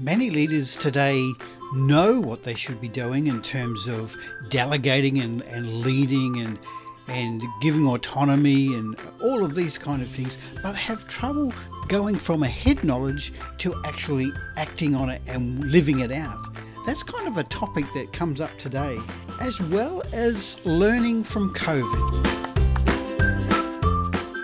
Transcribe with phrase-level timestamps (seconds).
[0.00, 1.32] Many leaders today
[1.74, 4.16] know what they should be doing in terms of
[4.48, 6.56] delegating and, and leading and
[7.08, 11.52] and giving autonomy and all of these kind of things, but have trouble
[11.88, 16.38] going from a head knowledge to actually acting on it and living it out.
[16.86, 18.98] That's kind of a topic that comes up today,
[19.40, 22.24] as well as learning from COVID.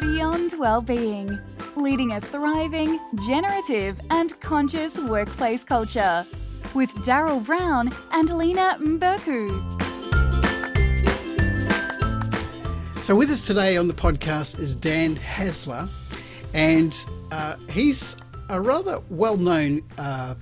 [0.00, 1.39] Beyond well-being,
[1.77, 6.27] leading a thriving, generative, and conscious workplace culture
[6.74, 9.51] with Daryl Brown and Lena Mberku.
[13.02, 15.88] So, with us today on the podcast is Dan Haesler,
[16.52, 16.96] and
[17.30, 18.16] uh, he's
[18.48, 20.34] a rather well-known uh,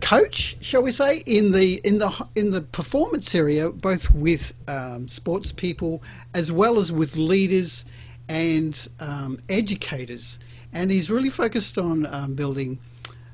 [0.00, 5.08] coach, shall we say, in the in the in the performance area, both with um,
[5.08, 6.02] sports people
[6.34, 7.84] as well as with leaders
[8.28, 10.38] and um, educators.
[10.72, 12.78] And he's really focused on um, building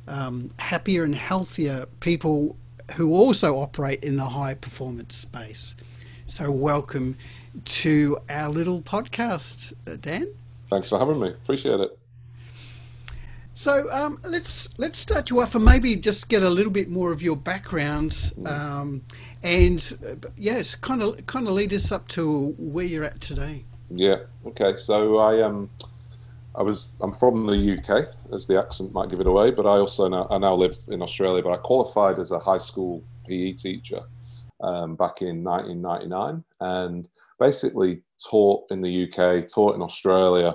[0.07, 2.57] um, happier and healthier people
[2.97, 5.75] who also operate in the high performance space.
[6.27, 7.17] So, welcome
[7.65, 10.29] to our little podcast, uh, Dan.
[10.71, 11.29] Thanks for having me.
[11.29, 11.99] Appreciate it.
[13.57, 17.13] So um, let's let's start you off and maybe just get a little bit more
[17.13, 19.03] of your background, um,
[19.45, 23.65] and uh, yes, kind of kind of lead us up to where you're at today.
[23.97, 24.19] Yeah.
[24.47, 24.77] Okay.
[24.77, 25.71] So I um,
[26.57, 29.79] I was I'm from the UK, as the accent might give it away, but I
[29.79, 31.43] also now I now live in Australia.
[31.43, 34.01] But I qualified as a high school PE teacher
[34.61, 40.55] um, back in 1999, and basically taught in the UK, taught in Australia,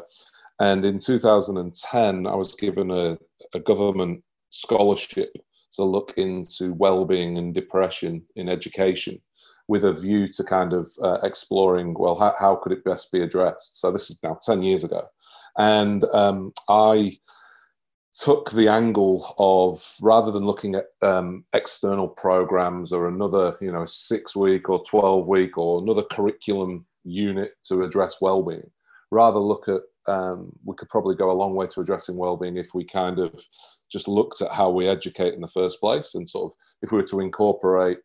[0.59, 3.17] and in 2010 I was given a,
[3.53, 5.31] a government scholarship
[5.73, 9.21] to look into well-being and depression in education
[9.69, 13.21] with a view to kind of uh, exploring well how, how could it best be
[13.21, 13.79] addressed?
[13.79, 15.03] So this is now 10 years ago.
[15.57, 17.17] And um, i
[18.11, 23.85] took the angle of rather than looking at um, external programs or another you know
[23.85, 28.69] six week or 12 week or another curriculum unit to address well-being
[29.11, 32.73] rather look at um, we could probably go a long way to addressing well-being if
[32.73, 33.31] we kind of
[33.91, 36.97] just looked at how we educate in the first place and sort of if we
[36.97, 37.99] were to incorporate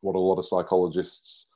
[0.00, 1.46] what a lot of psychologists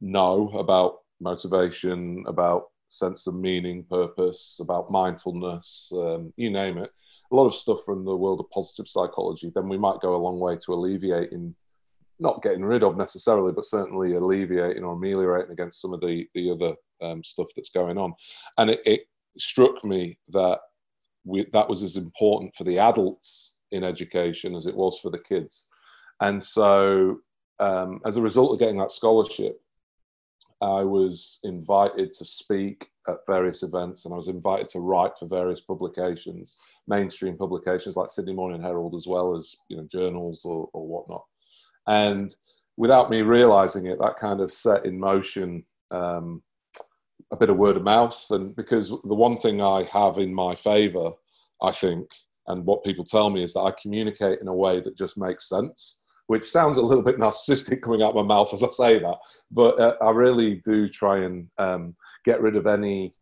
[0.00, 6.90] know about motivation about sense of meaning purpose about mindfulness um, you name it
[7.30, 10.16] a lot of stuff from the world of positive psychology, then we might go a
[10.16, 11.54] long way to alleviating,
[12.18, 16.50] not getting rid of necessarily, but certainly alleviating or ameliorating against some of the the
[16.50, 18.14] other um, stuff that's going on.
[18.58, 19.00] And it, it
[19.38, 20.58] struck me that
[21.24, 25.18] we, that was as important for the adults in education as it was for the
[25.18, 25.66] kids.
[26.20, 27.18] And so,
[27.60, 29.60] um, as a result of getting that scholarship,
[30.62, 35.26] I was invited to speak at various events and I was invited to write for
[35.26, 36.56] various publications,
[36.86, 41.24] mainstream publications like Sydney Morning Herald, as well as you know journals or, or whatnot.
[41.86, 42.34] And
[42.76, 46.42] without me realizing it, that kind of set in motion um,
[47.30, 48.22] a bit of word of mouth.
[48.30, 51.10] And because the one thing I have in my favor,
[51.62, 52.08] I think,
[52.48, 55.48] and what people tell me is that I communicate in a way that just makes
[55.48, 55.99] sense
[56.30, 59.16] which sounds a little bit narcissistic coming out of my mouth as I say that,
[59.50, 63.12] but uh, I really do try and um, get rid of any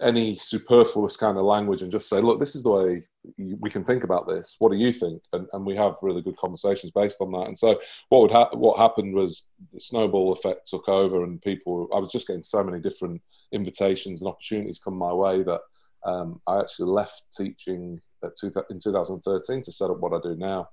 [0.00, 3.02] any superfluous kind of language and just say, look, this is the way
[3.38, 4.54] we can think about this.
[4.60, 5.20] What do you think?
[5.32, 7.48] And, and we have really good conversations based on that.
[7.48, 9.42] And so what would ha- what happened was
[9.72, 11.88] the snowball effect took over, and people.
[11.92, 13.20] I was just getting so many different
[13.50, 15.60] invitations and opportunities come my way that
[16.04, 18.00] um, I actually left teaching
[18.40, 20.68] two, in 2013 to set up what I do now.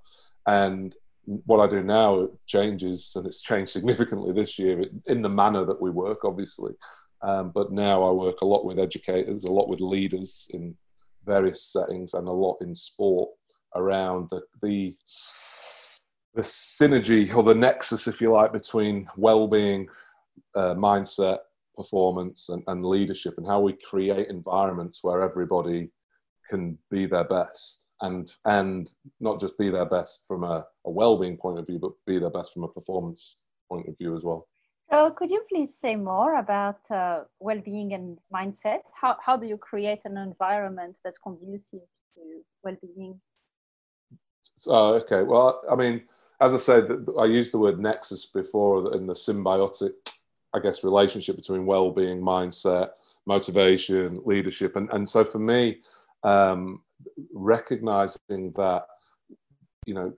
[0.46, 0.94] And
[1.24, 5.80] what I do now changes, and it's changed significantly this year in the manner that
[5.80, 6.72] we work, obviously.
[7.22, 10.76] Um, but now I work a lot with educators, a lot with leaders in
[11.24, 13.30] various settings, and a lot in sport
[13.76, 14.96] around the, the
[16.34, 19.86] the synergy or the nexus, if you like, between well-being,
[20.54, 21.38] uh, mindset,
[21.76, 25.90] performance, and, and leadership, and how we create environments where everybody
[26.48, 31.36] can be their best and and not just be their best from a, a well-being
[31.36, 33.38] point of view but be their best from a performance
[33.68, 34.46] point of view as well.
[34.90, 38.82] So could you please say more about uh, well-being and mindset?
[38.92, 42.20] How, how do you create an environment that's conducive to
[42.62, 43.18] well-being?
[44.66, 45.22] Uh, okay.
[45.22, 46.02] Well i mean
[46.40, 49.92] as i said i used the word nexus before in the symbiotic
[50.52, 52.90] i guess relationship between well-being mindset
[53.26, 55.80] motivation leadership and, and so for me
[56.24, 56.82] um,
[57.32, 58.86] recognizing that
[59.86, 60.12] you know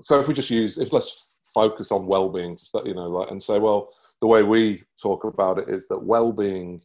[0.00, 3.58] so if we just use if let's focus on well-being you know like and say
[3.58, 6.80] well the way we talk about it is that well-being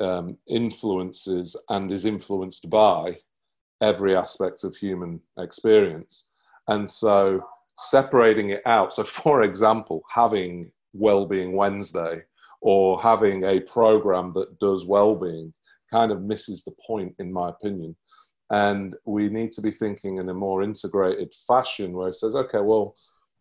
[0.00, 3.18] um, influences and is influenced by
[3.80, 6.24] every aspect of human experience.
[6.68, 7.42] And so
[7.76, 8.94] separating it out.
[8.94, 12.22] So, for example, having well-being Wednesday
[12.60, 15.52] or having a program that does well-being
[15.90, 17.96] kind of misses the point, in my opinion.
[18.50, 22.60] And we need to be thinking in a more integrated fashion where it says, okay,
[22.60, 22.94] well,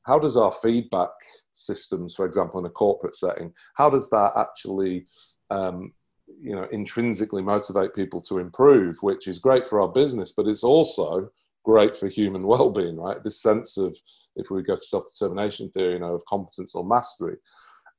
[0.03, 1.09] how does our feedback
[1.53, 5.05] systems, for example, in a corporate setting, how does that actually,
[5.49, 5.93] um,
[6.41, 10.63] you know, intrinsically motivate people to improve, which is great for our business, but it's
[10.63, 11.29] also
[11.63, 13.23] great for human well-being, right?
[13.23, 13.95] This sense of,
[14.35, 17.37] if we go to self-determination theory, you know, of competence or mastery.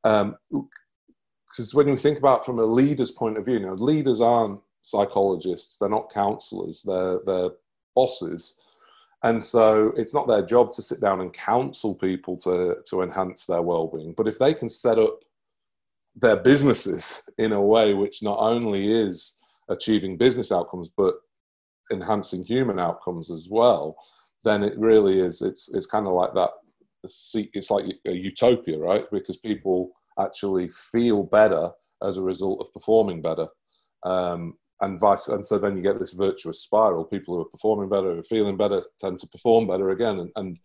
[0.04, 4.20] Um, because when we think about from a leader's point of view, you know, leaders
[4.20, 7.50] aren't psychologists, they're not counselors, they're, they're
[7.94, 8.54] bosses.
[9.24, 13.46] And so it's not their job to sit down and counsel people to, to enhance
[13.46, 14.14] their well-being.
[14.16, 15.20] But if they can set up
[16.14, 19.34] their businesses in a way which not only is
[19.68, 21.14] achieving business outcomes, but
[21.90, 23.96] enhancing human outcomes as well,
[24.44, 26.50] then it really is, it's, it's kind of like that.
[27.04, 29.04] It's like a utopia, right?
[29.10, 31.70] Because people actually feel better
[32.02, 33.46] as a result of performing better.
[34.04, 37.04] Um, and vice and so then you get this virtuous spiral.
[37.04, 40.20] People who are performing better who are feeling better tend to perform better again.
[40.20, 40.58] And, and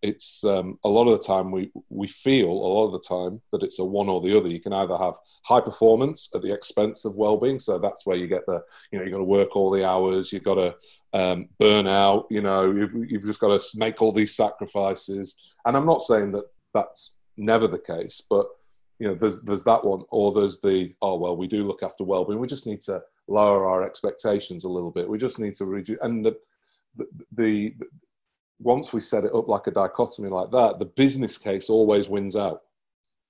[0.00, 3.40] it's um, a lot of the time we we feel a lot of the time
[3.52, 4.48] that it's a one or the other.
[4.48, 8.26] You can either have high performance at the expense of well-being so that's where you
[8.26, 10.74] get the you know you've got to work all the hours you've got to
[11.18, 15.36] um, burn out you know you've, you've just got to make all these sacrifices.
[15.64, 16.44] And i'm not saying that
[16.74, 18.46] that's never the case but
[18.98, 22.04] you know, there's there's that one, or there's the oh well, we do look after
[22.04, 22.40] well-being.
[22.40, 25.08] We just need to lower our expectations a little bit.
[25.08, 25.98] We just need to reduce.
[26.02, 26.36] And the,
[26.96, 27.74] the, the
[28.58, 32.36] once we set it up like a dichotomy like that, the business case always wins
[32.36, 32.62] out.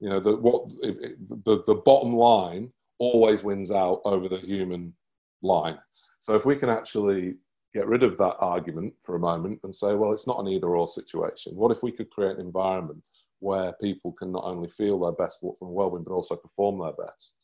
[0.01, 4.95] You know, the what the the bottom line always wins out over the human
[5.43, 5.79] line.
[6.21, 7.37] So if we can actually
[7.75, 10.69] get rid of that argument for a moment and say, well, it's not an either
[10.69, 11.55] or situation.
[11.55, 13.05] What if we could create an environment
[13.41, 17.35] where people can not only feel their best from well-being but also perform their best.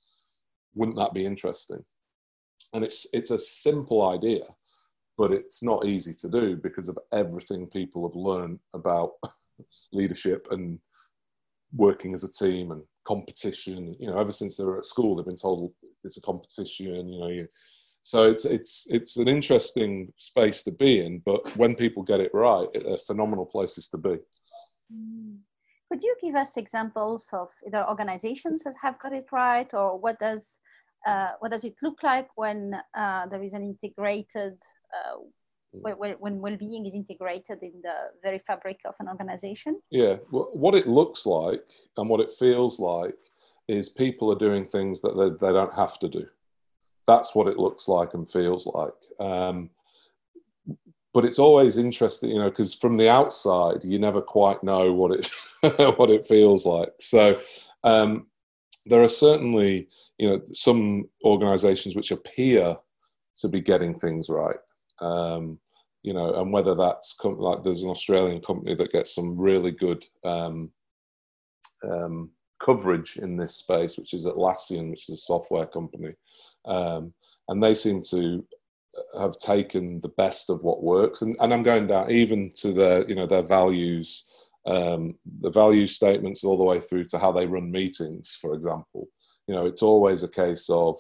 [0.75, 1.85] Wouldn't that be interesting?
[2.73, 4.45] And it's it's a simple idea,
[5.17, 9.13] but it's not easy to do because of everything people have learned about
[9.93, 10.79] leadership and
[11.77, 13.97] working as a team and competition.
[14.01, 15.73] You know, ever since they were at school, they've been told
[16.03, 17.09] it's a competition.
[17.09, 17.49] You know, you,
[18.03, 21.23] so it's it's it's an interesting space to be in.
[21.25, 24.19] But when people get it right, they're phenomenal places to be.
[24.93, 25.39] Mm.
[25.91, 30.19] Could you give us examples of either organizations that have got it right, or what
[30.19, 30.59] does
[31.07, 34.61] uh, what does it look like when uh, there is an integrated
[34.93, 35.19] uh,
[35.73, 39.81] when, when well-being is integrated in the very fabric of an organization?
[39.91, 41.65] Yeah, well, what it looks like
[41.97, 43.17] and what it feels like
[43.69, 46.27] is people are doing things that they, they don't have to do.
[47.07, 48.93] That's what it looks like and feels like.
[49.29, 49.71] Um,
[51.13, 55.13] but it's always interesting, you know, because from the outside, you never quite know what
[55.13, 55.31] it
[55.99, 56.93] what it feels like.
[56.99, 57.41] So
[57.85, 58.27] um,
[58.87, 59.89] there are certainly,
[60.19, 62.77] you know, some organisations which appear
[63.41, 64.57] to be getting things right.
[65.01, 65.59] Um,
[66.03, 69.71] you know, and whether that's com- like there's an Australian company that gets some really
[69.71, 70.71] good um,
[71.83, 72.31] um
[72.63, 76.15] coverage in this space, which is Atlassian, which is a software company,
[76.67, 77.13] um,
[77.49, 78.47] and they seem to
[79.19, 83.09] have taken the best of what works, and, and I'm going down even to their
[83.09, 84.27] you know their values,
[84.67, 89.09] um, the value statements all the way through to how they run meetings, for example.
[89.47, 90.99] You know, it's always a case of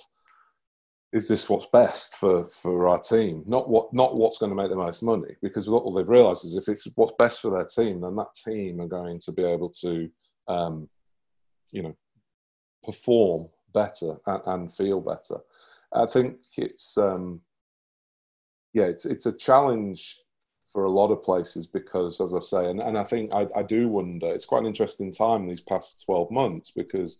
[1.12, 4.68] is this what's best for for our team not what not what's going to make
[4.68, 8.00] the most money because what they've realized is if it's what's best for their team
[8.00, 10.10] then that team are going to be able to
[10.48, 10.88] um,
[11.70, 11.96] you know
[12.82, 15.38] perform better and, and, feel better
[15.92, 17.40] i think it's um,
[18.74, 20.18] yeah, it's it's a challenge
[20.72, 23.62] for a lot of places because, as I say, and, and I think I, I
[23.62, 24.26] do wonder.
[24.34, 27.18] It's quite an interesting time these past twelve months because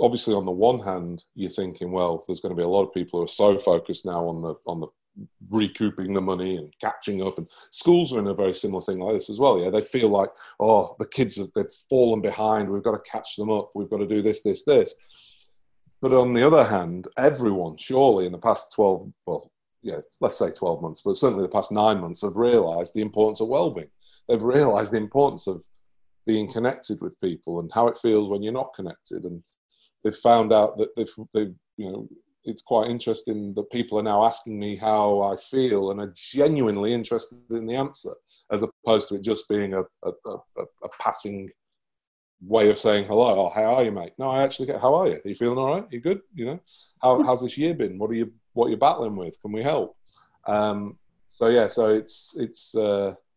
[0.00, 2.94] obviously on the one hand you're thinking well there's going to be a lot of
[2.94, 4.86] people who are so focused now on the on the
[5.50, 9.16] recouping the money and catching up and schools are in a very similar thing like
[9.16, 12.84] this as well yeah they feel like oh the kids have they've fallen behind we've
[12.84, 14.94] got to catch them up we've got to do this this this
[16.00, 19.50] but on the other hand everyone surely in the past 12 well
[19.82, 23.40] yeah, let's say 12 months, but certainly the past nine months have realized the importance
[23.40, 23.90] of well-being.
[24.28, 25.64] They've realized the importance of
[26.28, 29.24] being connected with people and how it feels when you're not connected.
[29.24, 29.42] And
[30.04, 32.08] they've found out that they've, they've you know,
[32.44, 36.94] it's quite interesting that people are now asking me how I feel and are genuinely
[36.94, 38.14] interested in the answer,
[38.52, 41.50] as opposed to it just being a, a, a, a passing
[42.40, 43.46] way of saying hello.
[43.46, 44.12] Oh, how are you, mate?
[44.18, 45.14] No, I actually get, how are you?
[45.24, 45.82] Are you feeling all right?
[45.82, 46.20] Are you good?
[46.34, 46.60] You know,
[47.02, 47.98] how, how's this year been?
[47.98, 49.40] What are you what you're battling with.
[49.40, 49.96] Can we help?
[50.46, 53.27] Um, so yeah, so it's it's, uh, it's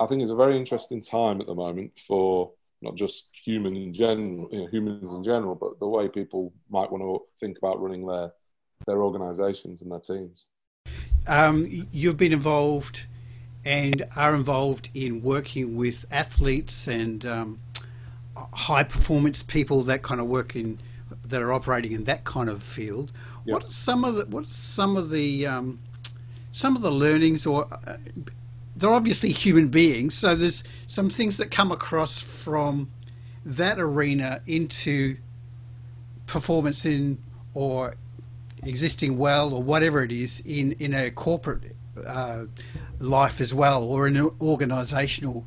[0.00, 2.52] I think it's a very interesting time at the moment for
[2.82, 6.90] not just human in general, you know, humans in general, but the way people might
[6.90, 8.32] want to think about running their
[8.86, 10.46] their organisations and their teams.
[11.26, 13.06] Um, you've been involved
[13.64, 17.60] and are involved in working with athletes and um,
[18.36, 20.78] high performance people that kind of work in
[21.24, 23.12] that are operating in that kind of field.
[23.46, 23.54] Yep.
[23.54, 25.78] What are some of the what are some of the um,
[26.52, 27.96] some of the learnings or uh,
[28.76, 32.90] they're obviously human beings, so there's some things that come across from
[33.44, 35.16] that arena into
[36.26, 37.18] performance in
[37.52, 37.94] or
[38.64, 41.76] existing well or whatever it is in in a corporate
[42.06, 42.44] uh,
[42.98, 45.46] life as well or an organizational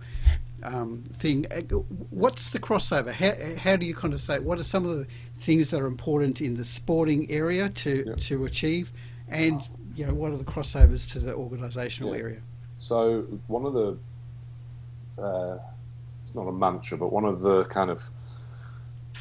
[0.63, 1.45] um, thing.
[1.51, 1.61] Uh,
[2.09, 3.11] what's the crossover?
[3.11, 5.07] How, how do you kind of say what are some of the
[5.37, 8.15] things that are important in the sporting area to yeah.
[8.15, 8.91] to achieve,
[9.27, 9.61] and
[9.95, 12.21] you know what are the crossovers to the organisational yeah.
[12.21, 12.41] area?
[12.87, 13.97] So one of the
[15.21, 15.57] uh,
[16.21, 18.01] it's not a mantra, but one of the kind of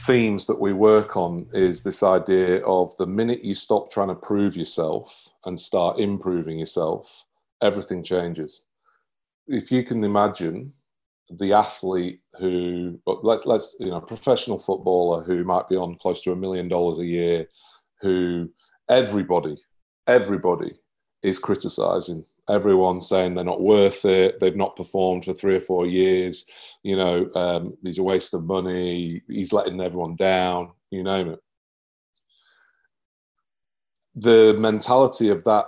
[0.07, 4.15] themes that we work on is this idea of the minute you stop trying to
[4.15, 5.13] prove yourself
[5.47, 7.09] and start improving yourself,
[7.61, 8.63] everything changes.
[9.49, 10.73] If you can imagine
[11.29, 16.31] the athlete who, let's, let's, you know, professional footballer who might be on close to
[16.31, 17.49] a million dollars a year,
[18.01, 18.49] who
[18.89, 19.57] everybody,
[20.07, 20.79] everybody
[21.25, 22.25] is criticizing.
[22.49, 24.39] Everyone's saying they're not worth it.
[24.41, 26.45] They've not performed for three or four years.
[26.83, 29.23] You know, um, he's a waste of money.
[29.29, 30.71] He's letting everyone down.
[30.91, 31.41] You name it.
[34.15, 35.67] The mentality of that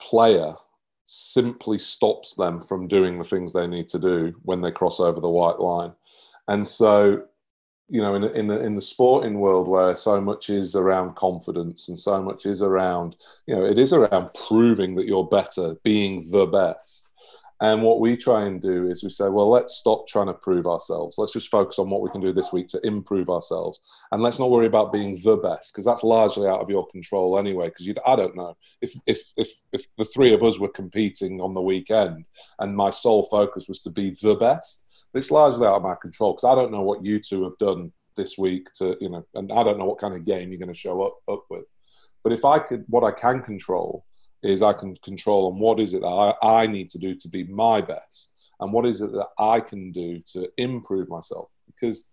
[0.00, 0.54] player
[1.06, 5.20] simply stops them from doing the things they need to do when they cross over
[5.20, 5.92] the white line.
[6.48, 7.22] And so,
[7.88, 11.88] you know, in, in, the, in the sporting world where so much is around confidence
[11.88, 13.16] and so much is around,
[13.46, 17.08] you know, it is around proving that you're better, being the best.
[17.60, 20.66] And what we try and do is we say, well, let's stop trying to prove
[20.66, 21.16] ourselves.
[21.18, 23.80] Let's just focus on what we can do this week to improve ourselves.
[24.12, 27.36] And let's not worry about being the best because that's largely out of your control
[27.36, 27.70] anyway.
[27.70, 31.52] Because I don't know if, if, if, if the three of us were competing on
[31.52, 32.28] the weekend
[32.60, 34.84] and my sole focus was to be the best,
[35.14, 37.92] it's largely out of my control because I don't know what you two have done
[38.16, 40.72] this week to, you know, and I don't know what kind of game you're going
[40.72, 41.64] to show up, up with.
[42.22, 44.04] But if I could, what I can control
[44.42, 46.06] is I can control on what is it that
[46.42, 49.60] I, I need to do to be my best and what is it that I
[49.60, 51.48] can do to improve myself.
[51.66, 52.04] Because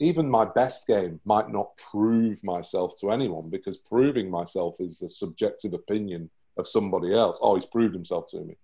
[0.00, 5.08] even my best game might not prove myself to anyone because proving myself is the
[5.08, 7.38] subjective opinion of somebody else.
[7.40, 8.56] Oh, he's proved himself to me.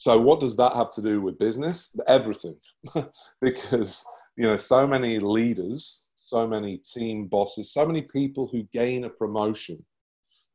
[0.00, 1.94] So what does that have to do with business?
[2.06, 2.56] Everything.
[3.40, 4.04] because,
[4.36, 9.10] you know, so many leaders, so many team bosses, so many people who gain a
[9.10, 9.84] promotion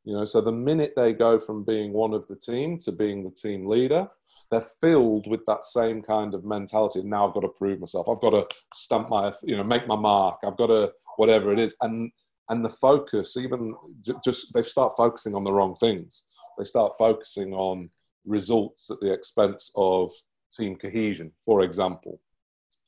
[0.06, 3.24] you know, so the minute they go from being one of the team to being
[3.24, 4.08] the team leader,
[4.52, 7.02] they're filled with that same kind of mentality.
[7.02, 8.08] Now I've got to prove myself.
[8.08, 10.38] I've got to stamp my, you know, make my mark.
[10.46, 11.76] I've got to whatever it is.
[11.82, 12.12] And
[12.50, 13.76] and the focus, even
[14.24, 16.22] just they start focusing on the wrong things.
[16.60, 17.90] They start focusing on
[18.26, 20.12] results at the expense of
[20.56, 22.20] team cohesion, for example.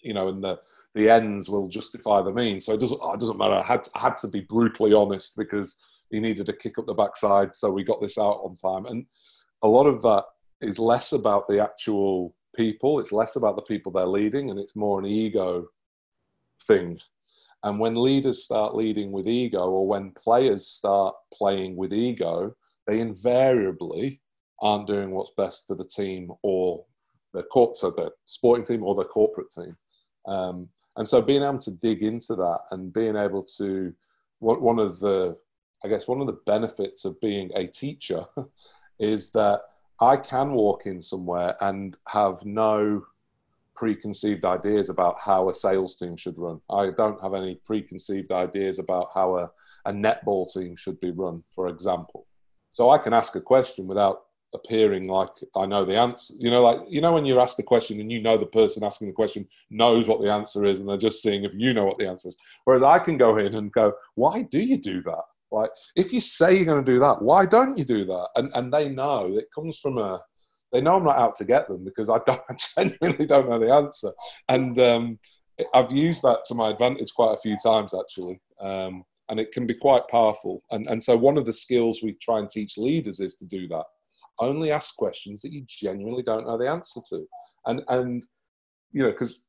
[0.02, 0.60] You know, and the
[0.96, 2.66] the ends will justify the means.
[2.66, 3.54] So it doesn't it doesn't matter.
[3.54, 5.76] I had to, I had to be brutally honest because
[6.10, 8.86] he needed a kick up the backside, so we got this out on time.
[8.86, 9.06] And
[9.64, 10.26] a lot of that
[10.62, 14.76] is less about the actual people, it's less about the people they're leading, and it's
[14.76, 15.68] more an ego
[16.66, 17.00] thing.
[17.64, 23.00] And when leaders start leading with ego, or when players start playing with ego, they
[23.00, 24.22] invariably
[24.62, 26.86] aren't doing what's best for the team or
[27.34, 29.76] their corp, so the sporting team or their corporate team.
[30.26, 33.94] Um, and so being able to dig into that and being able to,
[34.40, 35.38] one of the
[35.84, 38.26] I guess one of the benefits of being a teacher
[39.00, 39.62] is that
[40.02, 43.06] I can walk in somewhere and have no
[43.76, 46.60] preconceived ideas about how a sales team should run.
[46.70, 49.52] I don't have any preconceived ideas about how a,
[49.86, 52.26] a netball team should be run, for example.
[52.72, 56.34] So I can ask a question without appearing like I know the answer.
[56.38, 58.84] You know, like you know when you're asked the question and you know the person
[58.84, 61.86] asking the question knows what the answer is, and they're just seeing if you know
[61.86, 62.36] what the answer is.
[62.66, 66.22] Whereas I can go in and go, "Why do you do that?" Like, if you
[66.22, 68.30] say you're going to do that, why don't you do that?
[68.36, 70.22] And and they know it comes from a.
[70.74, 73.60] They know I'm not out to get them because I don't I genuinely don't know
[73.60, 74.12] the answer,
[74.50, 75.20] and um,
[75.74, 79.66] I've used that to my advantage quite a few times actually, um, and it can
[79.66, 80.64] be quite powerful.
[80.72, 83.68] And and so one of the skills we try and teach leaders is to do
[83.70, 83.86] that.
[84.40, 87.28] Only ask questions that you genuinely don't know the answer to,
[87.66, 88.26] and and
[88.92, 89.42] you know because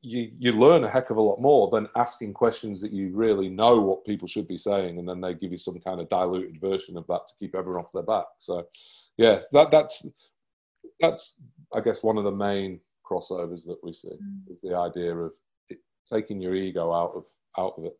[0.00, 3.48] you you learn a heck of a lot more than asking questions that you really
[3.48, 6.60] know what people should be saying, and then they give you some kind of diluted
[6.60, 8.26] version of that to keep everyone off their back.
[8.38, 8.66] So,
[9.16, 10.06] yeah, that that's
[11.00, 11.34] that's
[11.74, 14.50] I guess one of the main crossovers that we see Mm.
[14.50, 15.32] is the idea of
[15.68, 17.24] it, taking your ego out of
[17.56, 17.98] out of it.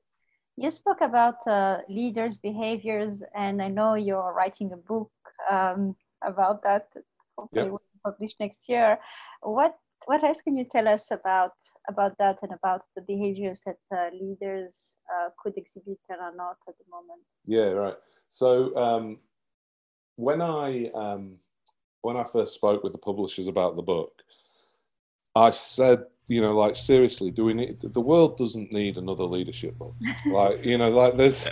[0.56, 5.10] You spoke about uh, leaders' behaviors, and I know you're writing a book
[5.50, 6.88] um, about that.
[7.36, 7.70] Hopefully, Yep.
[7.72, 8.98] will be published next year.
[9.42, 11.54] What what else can you tell us about
[11.88, 16.56] about that and about the behaviors that uh, leaders uh, could exhibit and are not
[16.68, 17.22] at the moment?
[17.46, 17.96] Yeah, right.
[18.28, 19.18] So um,
[20.16, 21.36] when I um,
[22.02, 24.12] when I first spoke with the publishers about the book,
[25.34, 27.78] I said, you know, like seriously, do we need?
[27.80, 29.94] The world doesn't need another leadership book.
[30.26, 31.48] like, you know, like there's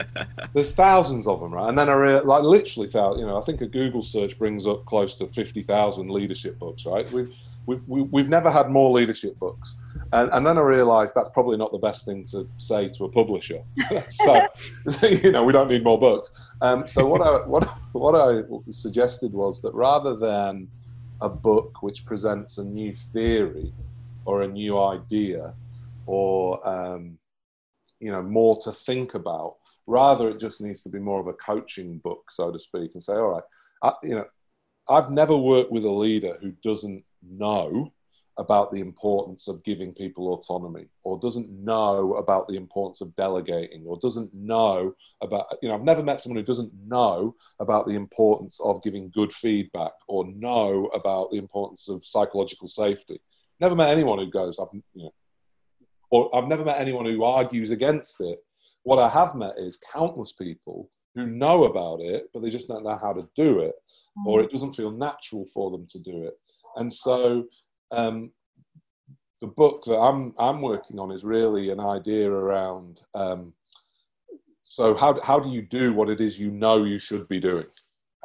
[0.52, 1.68] there's thousands of them, right?
[1.68, 3.20] And then I rea- like literally thousands.
[3.20, 6.84] you know, I think a Google search brings up close to fifty thousand leadership books,
[6.84, 7.10] right?
[7.10, 7.32] We've
[7.64, 9.74] we've we- we've never had more leadership books.
[10.12, 13.08] And, and then I realised that's probably not the best thing to say to a
[13.08, 13.62] publisher.
[14.10, 14.46] so,
[15.02, 16.28] you know, we don't need more books.
[16.60, 20.68] Um, so what I what what I suggested was that rather than
[21.22, 23.72] a book which presents a new theory
[24.26, 25.54] or a new idea
[26.06, 27.18] or um,
[28.00, 29.56] you know more to think about,
[29.86, 33.02] rather it just needs to be more of a coaching book, so to speak, and
[33.02, 33.44] say, all right,
[33.82, 34.26] I, you know,
[34.88, 37.92] I've never worked with a leader who doesn't know
[38.38, 43.82] about the importance of giving people autonomy or doesn't know about the importance of delegating
[43.86, 47.94] or doesn't know about you know i've never met someone who doesn't know about the
[47.94, 53.18] importance of giving good feedback or know about the importance of psychological safety
[53.60, 55.14] never met anyone who goes i've you know
[56.10, 58.38] or i've never met anyone who argues against it.
[58.84, 62.84] What i have met is countless people who know about it but they just don't
[62.84, 63.74] know how to do it
[64.24, 66.38] or it doesn't feel natural for them to do it.
[66.76, 67.44] And so
[67.90, 68.30] um,
[69.40, 73.00] the book that I'm I'm working on is really an idea around.
[73.14, 73.52] Um,
[74.62, 77.66] so how how do you do what it is you know you should be doing,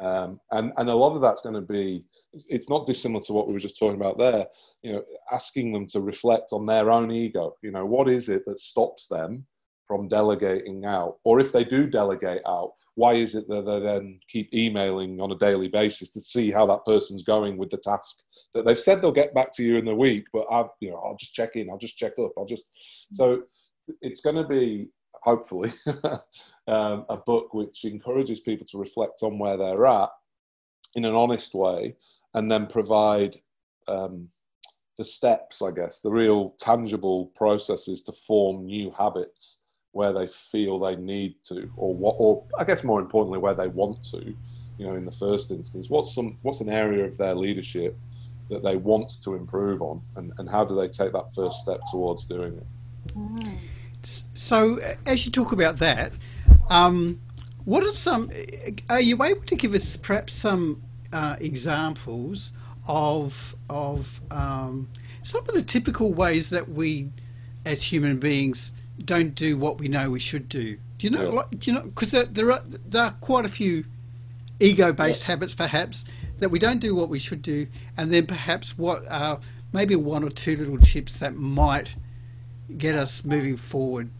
[0.02, 2.04] um, and and a lot of that's going to be
[2.48, 4.46] it's not dissimilar to what we were just talking about there.
[4.82, 7.56] You know, asking them to reflect on their own ego.
[7.62, 9.46] You know, what is it that stops them
[9.86, 14.20] from delegating out, or if they do delegate out, why is it that they then
[14.28, 18.22] keep emailing on a daily basis to see how that person's going with the task
[18.54, 20.96] that they've said they'll get back to you in the week, but I've, you know,
[21.04, 22.64] I'll just check in, I'll just check up, I'll just.
[23.12, 23.42] So
[24.00, 24.88] it's going to be
[25.22, 25.72] hopefully
[26.66, 30.10] um, a book which encourages people to reflect on where they're at
[30.94, 31.96] in an honest way,
[32.34, 33.40] and then provide
[33.88, 34.28] um,
[34.98, 39.58] the steps, I guess, the real tangible processes to form new habits
[39.92, 43.68] where they feel they need to, or what, or I guess more importantly, where they
[43.68, 44.34] want to.
[44.78, 47.96] You know, in the first instance, what's some what's an area of their leadership
[48.50, 51.80] that they want to improve on, and, and how do they take that first step
[51.90, 52.66] towards doing it?
[53.14, 53.58] Mm.
[54.02, 56.12] So, as you talk about that,
[56.68, 57.20] um,
[57.64, 58.30] what are some?
[58.90, 62.52] Are you able to give us perhaps some uh, examples
[62.88, 64.88] of of um,
[65.22, 67.10] some of the typical ways that we,
[67.64, 68.72] as human beings,
[69.04, 70.76] don't do what we know we should do?
[70.98, 71.22] Do you know?
[71.22, 71.28] Yeah.
[71.28, 71.84] Like, do you know?
[71.84, 73.84] Because there, there are there are quite a few
[74.58, 76.04] ego-based habits, perhaps
[76.38, 79.40] that we don't do what we should do, and then perhaps what are
[79.72, 81.94] maybe one or two little tips that might
[82.78, 84.10] get us moving forward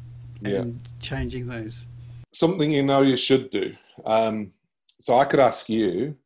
[0.44, 1.86] and changing those.
[2.32, 3.74] Something you know you should do.
[4.04, 4.52] Um,
[5.00, 6.16] so I could ask you: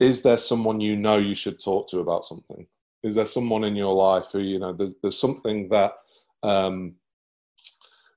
[0.00, 2.66] Is there someone you know you should talk to about something?
[3.02, 5.94] Is there someone in your life who you know there's, there's something that
[6.42, 6.94] um,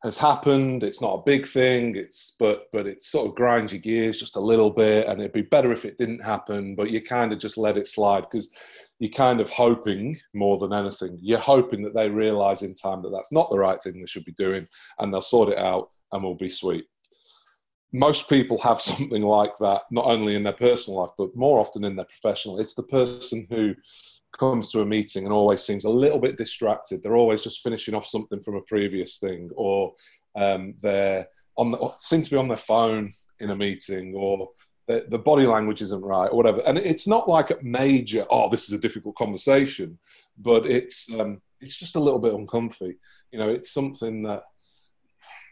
[0.03, 0.83] has happened?
[0.83, 1.95] It's not a big thing.
[1.95, 5.33] It's but but it sort of grinds your gears just a little bit, and it'd
[5.33, 6.75] be better if it didn't happen.
[6.75, 8.49] But you kind of just let it slide because
[8.99, 11.17] you're kind of hoping more than anything.
[11.21, 14.25] You're hoping that they realise in time that that's not the right thing they should
[14.25, 14.67] be doing,
[14.99, 16.85] and they'll sort it out and we'll be sweet.
[17.93, 21.83] Most people have something like that, not only in their personal life, but more often
[21.83, 22.59] in their professional.
[22.59, 23.75] It's the person who
[24.37, 27.01] comes to a meeting and always seems a little bit distracted.
[27.01, 29.93] They're always just finishing off something from a previous thing, or
[30.35, 34.49] um, they're on the, seem to be on their phone in a meeting, or
[34.87, 36.61] the, the body language isn't right, or whatever.
[36.65, 39.97] And it's not like a major, oh, this is a difficult conversation,
[40.37, 42.97] but it's um, it's just a little bit uncomfy.
[43.31, 44.43] You know, it's something that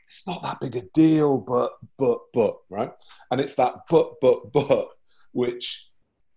[0.07, 2.91] it's not that big a deal, but but but right,
[3.31, 4.87] and it's that but but but
[5.33, 5.89] which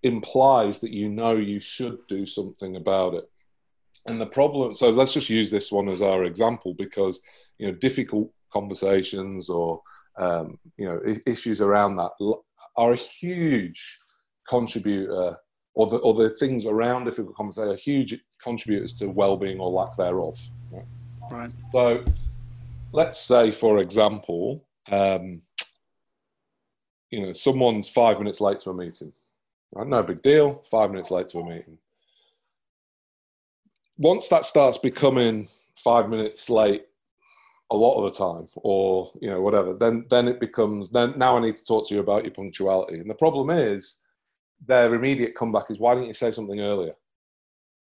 [0.03, 3.25] implies that you know you should do something about it.
[4.07, 7.21] And the problem, so let's just use this one as our example because
[7.59, 9.83] you know difficult conversations or
[10.19, 12.13] um, you know issues around that
[12.79, 13.81] are a huge
[14.49, 15.37] contributor,
[15.75, 19.97] or the or the things around difficult conversation are huge contributors to well-being or lack
[19.97, 20.37] thereof.
[20.71, 20.85] Right?
[21.31, 21.51] Right.
[21.73, 22.05] So
[22.93, 25.43] let's say, for example, um,
[27.11, 29.13] you know, someone's five minutes late to a meeting.
[29.75, 29.87] Right?
[29.87, 30.65] No big deal.
[30.71, 31.79] Five minutes late to a meeting.
[33.99, 35.49] once that starts becoming
[35.83, 36.87] five minutes late
[37.71, 41.37] a lot of the time or you know whatever then then it becomes then now
[41.37, 43.99] i need to talk to you about your punctuality and the problem is
[44.67, 46.95] their immediate comeback is why didn't you say something earlier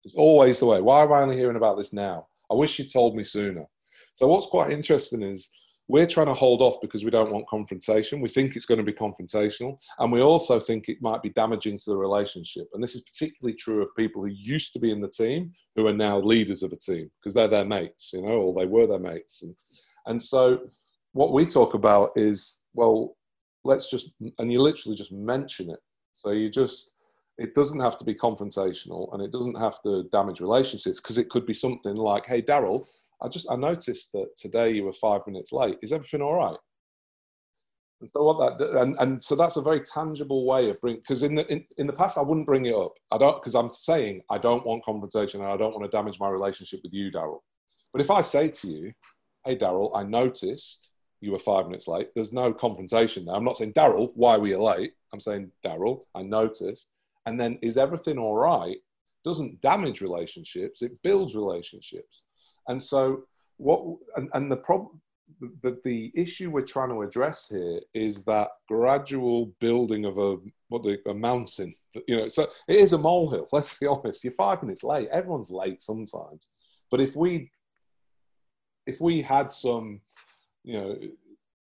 [0.05, 2.85] it's always the way why am i only hearing about this now i wish you
[2.85, 3.65] told me sooner
[4.17, 5.51] so what's quite interesting is
[5.89, 8.21] we're trying to hold off because we don't want confrontation.
[8.21, 9.79] We think it's going to be confrontational.
[9.99, 12.69] And we also think it might be damaging to the relationship.
[12.75, 15.87] And this is particularly true of people who used to be in the team who
[15.87, 18.87] are now leaders of a team because they're their mates, you know, or they were
[18.87, 19.43] their mates.
[19.43, 19.55] And,
[20.07, 20.61] and so
[21.13, 23.17] what we talk about is, well,
[23.65, 25.81] let's just, and you literally just mention it.
[26.13, 26.93] So you just,
[27.39, 31.31] it doesn't have to be confrontational and it doesn't have to damage relationships because it
[31.31, 32.87] could be something like, hey, Daryl,
[33.23, 35.79] I just I noticed that today you were five minutes late.
[35.83, 36.57] Is everything all right?
[38.01, 41.23] And so what that and, and so that's a very tangible way of bring because
[41.23, 42.93] in the in, in the past I wouldn't bring it up.
[43.11, 46.21] I don't because I'm saying I don't want confrontation and I don't want to damage
[46.21, 47.41] my relationship with you, Daryl.
[47.93, 48.93] But if I say to you,
[49.47, 53.35] "Hey, Daryl, I noticed you were five minutes late," there's no confrontation there.
[53.35, 56.89] I'm not saying, "Daryl, why were you late?" I'm saying, "Daryl, I noticed."
[57.27, 58.77] And then, is everything all right?
[59.25, 62.25] Doesn't damage relationships; it builds relationships.
[62.69, 63.25] And so
[63.57, 65.01] what and, and the problem
[65.63, 70.37] the, the issue we're trying to address here is that gradual building of a
[70.69, 71.75] what the, a mountain.
[72.09, 73.49] You know, so it is a molehill.
[73.53, 74.25] Let's be honest.
[74.25, 75.09] You're five minutes late.
[75.09, 76.43] Everyone's late sometimes.
[76.91, 77.51] But if we
[78.87, 80.01] if we had some,
[80.65, 80.97] you know,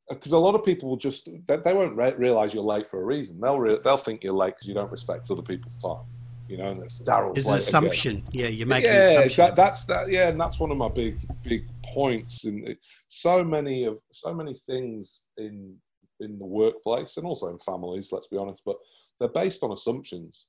[0.08, 3.00] because a lot of people will just they, they won't re- realize you're late for
[3.00, 3.40] a reason.
[3.40, 6.04] They'll re- they'll think you're late because you don't respect other people's time
[6.48, 7.36] you know, and it's Daryl.
[7.36, 8.16] Is an assumption.
[8.16, 8.24] Again.
[8.32, 9.46] Yeah, you're making yeah, an assumption.
[9.46, 10.10] That, that's that.
[10.10, 12.44] Yeah, and that's one of my big big points.
[12.44, 12.76] In
[13.08, 15.76] so many of so many things in
[16.20, 18.10] in the workplace and also in families.
[18.12, 18.76] Let's be honest, but
[19.18, 20.46] they're based on assumptions.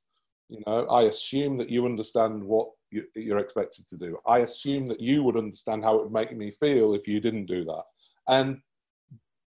[0.50, 4.18] You know, I assume that you understand what you, you're expected to do.
[4.26, 7.46] I assume that you would understand how it would make me feel if you didn't
[7.46, 7.84] do that.
[8.28, 8.62] And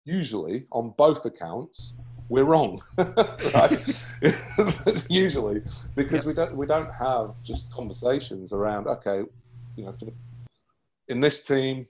[0.05, 1.93] usually, on both accounts,
[2.29, 2.81] we're wrong,
[5.09, 5.63] Usually,
[5.95, 8.87] because we don't we don't have just conversations around.
[8.87, 9.23] Okay,
[9.75, 10.13] you know, the,
[11.07, 11.87] in this team,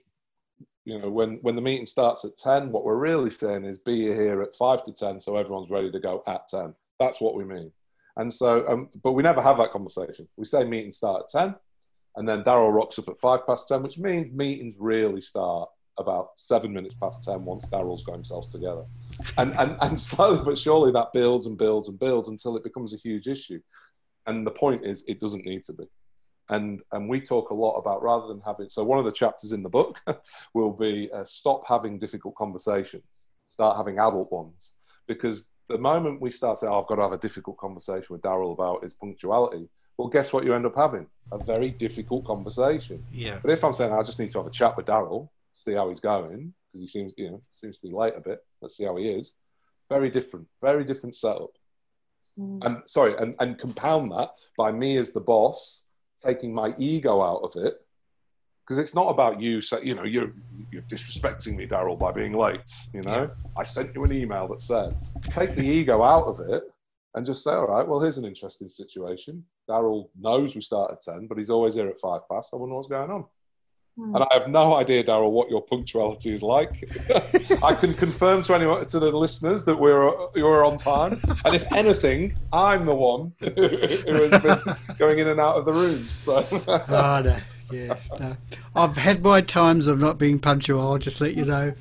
[0.86, 4.02] you know, when when the meeting starts at ten, what we're really saying is be
[4.02, 6.74] here at five to ten, so everyone's ready to go at ten.
[6.98, 7.70] That's what we mean.
[8.16, 10.28] And so, um, but we never have that conversation.
[10.36, 11.54] We say meetings start at ten,
[12.16, 15.70] and then Daryl rocks up at five past ten, which means meetings really start
[16.00, 18.84] about seven minutes past 10 once Daryl's got himself together.
[19.38, 22.92] And, and, and slowly but surely that builds and builds and builds until it becomes
[22.94, 23.60] a huge issue.
[24.26, 25.84] And the point is, it doesn't need to be.
[26.48, 29.52] And, and we talk a lot about rather than having, so one of the chapters
[29.52, 30.00] in the book
[30.54, 33.04] will be uh, stop having difficult conversations,
[33.46, 34.72] start having adult ones.
[35.06, 38.22] Because the moment we start saying, oh, I've got to have a difficult conversation with
[38.22, 41.06] Daryl about his punctuality, well, guess what you end up having?
[41.32, 43.04] A very difficult conversation.
[43.12, 43.38] Yeah.
[43.42, 45.88] But if I'm saying I just need to have a chat with Daryl, see how
[45.88, 48.44] he's going because he seems, you know, seems to be late a bit.
[48.60, 49.34] Let's see how he is.
[49.88, 51.50] Very different, very different setup.
[52.38, 52.64] Mm.
[52.64, 55.82] And sorry, and, and compound that by me as the boss
[56.24, 57.74] taking my ego out of it
[58.70, 60.30] because it's not about you say you know you're
[60.70, 62.60] you're disrespecting me daryl by being late
[62.94, 63.50] you know yeah.
[63.58, 66.62] i sent you an email that said take the ego out of it
[67.16, 71.02] and just say all right well here's an interesting situation daryl knows we start at
[71.02, 73.24] 10 but he's always here at five past i wonder what's going on
[73.96, 74.14] Hmm.
[74.14, 76.88] And I have no idea, Daryl, what your punctuality is like.
[77.62, 81.18] I can confirm to anyone, to the listeners, that we're you're on time.
[81.44, 85.72] And if anything, I'm the one who has been going in and out of the
[85.72, 86.12] rooms.
[86.12, 86.46] So.
[86.68, 87.36] oh, no.
[87.70, 88.36] Yeah, no.
[88.74, 90.80] I've had my times of not being punctual.
[90.80, 91.72] I'll just let you know.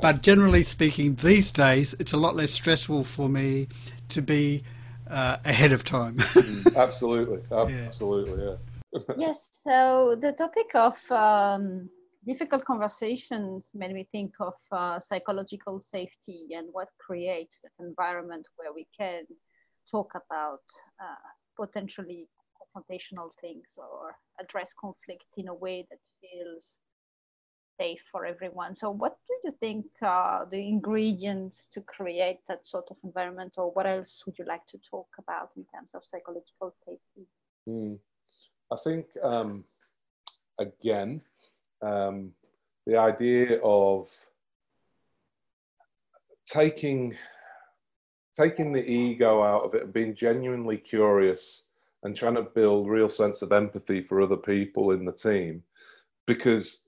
[0.00, 3.68] But generally speaking, these days it's a lot less stressful for me
[4.10, 4.62] to be
[5.10, 6.16] uh, ahead of time.
[6.16, 8.54] Mm, absolutely, absolutely, yeah
[9.16, 11.88] yes, so the topic of um,
[12.26, 18.72] difficult conversations made me think of uh, psychological safety and what creates that environment where
[18.72, 19.24] we can
[19.90, 20.62] talk about
[21.00, 22.28] uh, potentially
[22.78, 26.80] confrontational things or address conflict in a way that feels
[27.80, 28.74] safe for everyone.
[28.74, 33.70] So, what do you think are the ingredients to create that sort of environment, or
[33.70, 37.26] what else would you like to talk about in terms of psychological safety?
[37.68, 37.98] Mm.
[38.72, 39.64] I think um,
[40.58, 41.22] again,
[41.82, 42.32] um,
[42.86, 44.08] the idea of
[46.46, 47.14] taking
[48.38, 51.64] taking the ego out of it and being genuinely curious
[52.02, 55.62] and trying to build real sense of empathy for other people in the team
[56.26, 56.82] because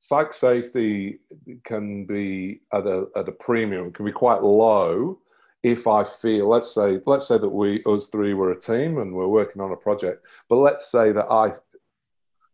[0.00, 1.20] psych safety
[1.64, 5.18] can be at a, at a premium can be quite low
[5.62, 9.14] if I feel, let's say, let's say that we, us three, were a team and
[9.14, 11.50] we're working on a project, but let's say that I,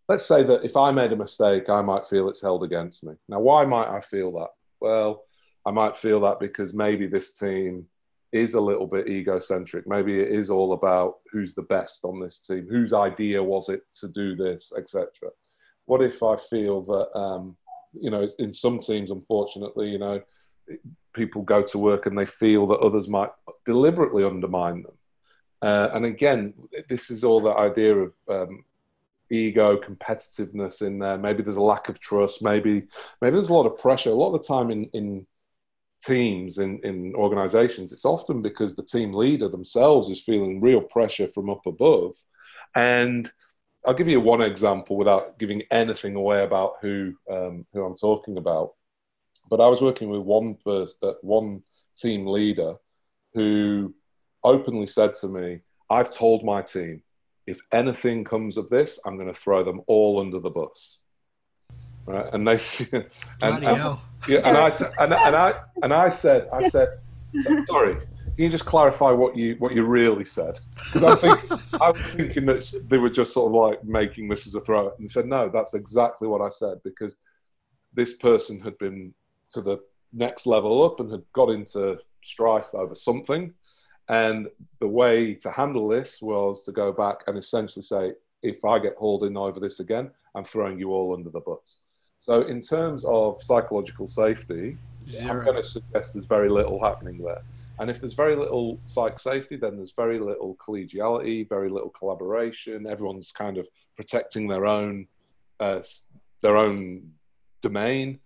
[0.08, 3.14] let's say that if I made a mistake, I might feel it's held against me.
[3.28, 4.48] Now, why might I feel that?
[4.80, 5.22] Well,
[5.64, 7.86] I might feel that because maybe this team
[8.36, 9.86] is a little bit egocentric.
[9.86, 13.82] Maybe it is all about who's the best on this team, whose idea was it
[14.00, 15.08] to do this, etc.
[15.86, 17.56] What if I feel that, um,
[17.92, 20.22] you know, in some teams, unfortunately, you know,
[21.14, 23.30] people go to work and they feel that others might
[23.64, 24.98] deliberately undermine them.
[25.62, 26.54] Uh, and again,
[26.88, 28.64] this is all the idea of um,
[29.30, 31.16] ego, competitiveness in there.
[31.16, 32.42] Maybe there's a lack of trust.
[32.42, 32.86] Maybe
[33.20, 34.10] maybe there's a lot of pressure.
[34.10, 35.26] A lot of the time in in
[36.04, 41.28] teams in, in organizations, it's often because the team leader themselves is feeling real pressure
[41.28, 42.14] from up above.
[42.74, 43.30] And
[43.86, 48.36] I'll give you one example without giving anything away about who um, who I'm talking
[48.36, 48.74] about.
[49.48, 51.62] But I was working with one first, uh, one
[51.96, 52.74] team leader
[53.34, 53.94] who
[54.42, 57.02] openly said to me, "I've told my team
[57.46, 60.98] if anything comes of this, I'm going to throw them all under the bus."
[62.06, 62.32] Right?
[62.32, 62.52] And they
[62.92, 63.04] and,
[63.42, 66.98] and, yeah, and I and, and I and I said, I said,
[67.66, 67.96] sorry,
[68.36, 70.60] can you just clarify what you what you really said?
[70.74, 74.46] Because I think I was thinking that they were just sort of like making this
[74.46, 74.90] as a throw.
[74.90, 77.16] And he said, no, that's exactly what I said because
[77.94, 79.14] this person had been
[79.50, 79.78] to the
[80.12, 83.54] next level up and had got into strife over something.
[84.08, 84.48] And
[84.80, 88.96] the way to handle this was to go back and essentially say, if I get
[88.96, 91.78] hauled in over this again, I'm throwing you all under the bus.
[92.18, 94.76] So, in terms of psychological safety,
[95.22, 97.42] i I'm going to suggest there's very little happening there.
[97.78, 102.86] And if there's very little psych safety, then there's very little collegiality, very little collaboration.
[102.86, 105.06] Everyone's kind of protecting their own
[105.60, 105.80] uh,
[106.42, 107.10] their own
[107.62, 108.18] domain.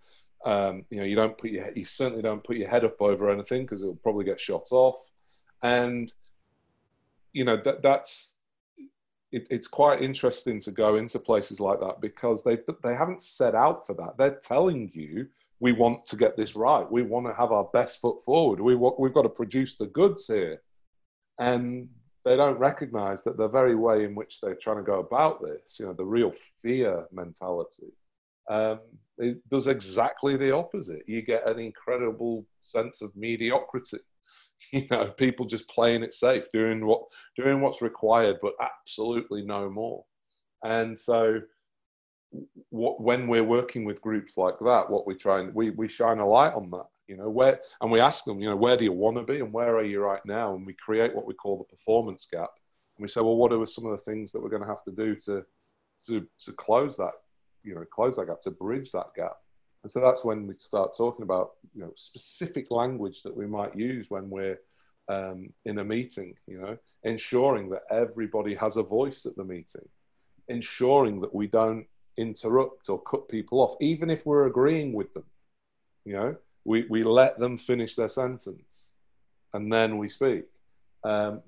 [0.45, 3.29] Um, you know, you don't put your you certainly don't put your head up over
[3.29, 4.95] anything because it'll probably get shot off.
[5.61, 6.11] And
[7.33, 8.30] you know that that's
[9.31, 13.55] it, it's quite interesting to go into places like that because they they haven't set
[13.55, 14.17] out for that.
[14.17, 15.27] They're telling you
[15.59, 16.89] we want to get this right.
[16.91, 18.59] We want to have our best foot forward.
[18.59, 20.61] We want, we've got to produce the goods here,
[21.39, 21.87] and
[22.25, 25.77] they don't recognise that the very way in which they're trying to go about this,
[25.79, 27.93] you know, the real fear mentality,
[28.49, 28.79] um,
[29.49, 31.03] does exactly the opposite.
[31.07, 33.99] You get an incredible sense of mediocrity
[34.71, 37.03] you know, people just playing it safe, doing what
[37.35, 40.05] doing what's required, but absolutely no more.
[40.63, 41.41] And so,
[42.69, 46.19] what, when we're working with groups like that, what we try and we we shine
[46.19, 48.85] a light on that, you know, where and we ask them, you know, where do
[48.85, 51.33] you want to be and where are you right now, and we create what we
[51.33, 52.51] call the performance gap.
[52.97, 54.83] And we say, well, what are some of the things that we're going to have
[54.85, 55.43] to do to
[56.07, 57.13] to to close that,
[57.63, 59.37] you know, close that gap, to bridge that gap.
[59.83, 63.75] And so that's when we start talking about you know specific language that we might
[63.75, 64.59] use when we're
[65.09, 66.35] um, in a meeting.
[66.47, 69.87] You know, ensuring that everybody has a voice at the meeting,
[70.47, 71.85] ensuring that we don't
[72.17, 75.25] interrupt or cut people off, even if we're agreeing with them.
[76.05, 78.89] You know, we we let them finish their sentence,
[79.53, 80.45] and then we speak.
[81.03, 81.41] Um,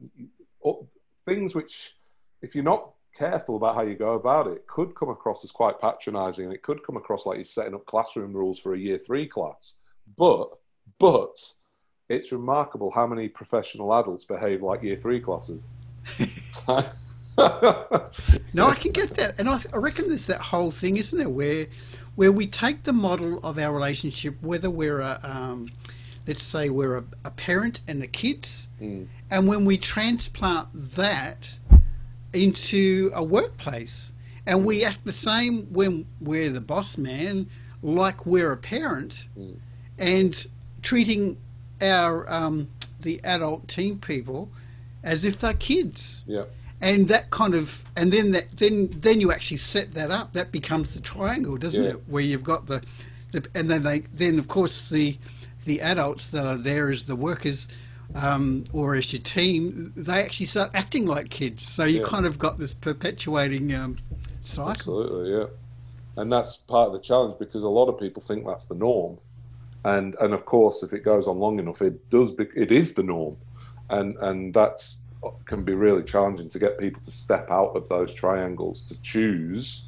[1.27, 1.93] things which,
[2.41, 4.65] if you're not careful about how you go about it.
[4.67, 7.85] Could come across as quite patronizing and it could come across like you're setting up
[7.85, 9.73] classroom rules for a year three class.
[10.17, 10.49] But
[10.99, 11.37] but
[12.09, 15.63] it's remarkable how many professional adults behave like year three classes.
[18.53, 19.35] No i can get that.
[19.39, 21.67] And I, I reckon there's that whole thing isn't there where
[22.15, 25.71] where we take the model of our relationship whether we're a um,
[26.27, 29.07] let's say we're a, a parent and the kids mm.
[29.31, 31.57] and when we transplant that
[32.33, 34.11] into a workplace.
[34.45, 37.47] And we act the same when we're the boss man,
[37.81, 39.55] like we're a parent, mm.
[39.97, 40.47] and
[40.81, 41.37] treating
[41.81, 42.67] our um,
[43.01, 44.49] the adult team people
[45.03, 46.23] as if they're kids.
[46.27, 46.45] Yeah.
[46.81, 50.33] And that kind of, and then that, then then you actually set that up.
[50.33, 51.91] That becomes the triangle, doesn't yeah.
[51.91, 52.03] it?
[52.07, 52.83] Where you've got the,
[53.31, 55.17] the, and then they, then of course the,
[55.63, 57.69] the adults that are there as the workers
[58.15, 61.67] um, or as your team, they actually start acting like kids.
[61.67, 62.07] So you yeah.
[62.07, 63.99] kind of got this perpetuating um,
[64.41, 65.01] cycle.
[65.03, 65.45] Absolutely, yeah.
[66.15, 69.17] And that's part of the challenge because a lot of people think that's the norm,
[69.83, 72.31] and and of course, if it goes on long enough, it does.
[72.31, 73.35] Be, it is the norm,
[73.89, 74.97] and and that's
[75.45, 79.85] can be really challenging to get people to step out of those triangles to choose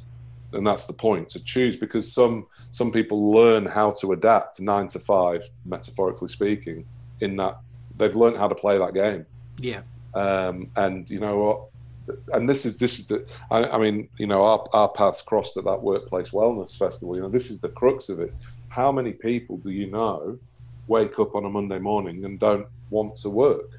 [0.52, 4.88] and that's the point to choose because some some people learn how to adapt nine
[4.88, 6.84] to five metaphorically speaking
[7.20, 7.58] in that
[7.98, 9.26] they've learned how to play that game.
[9.58, 9.82] Yeah.
[10.14, 12.26] Um, and you know what?
[12.32, 13.26] And this is this is the.
[13.50, 17.16] I, I, mean, you know, our our paths crossed at that workplace wellness festival.
[17.16, 18.32] You know, this is the crux of it.
[18.68, 20.38] How many people do you know
[20.86, 23.70] wake up on a Monday morning and don't want to work.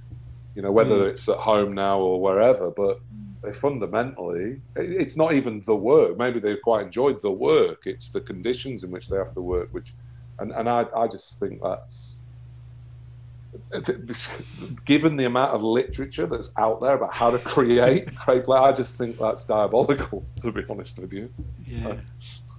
[0.56, 1.12] You know, whether mm.
[1.12, 3.00] it's at home now or wherever, but
[3.44, 6.18] they fundamentally, it's not even the work.
[6.18, 7.86] Maybe they've quite enjoyed the work.
[7.86, 9.94] It's the conditions in which they have to work, which,
[10.40, 12.16] and, and I, I just think that's,
[14.86, 18.72] given the amount of literature that's out there about how to create great play, I
[18.72, 21.30] just think that's diabolical, to be honest with you.
[21.66, 21.96] Yeah.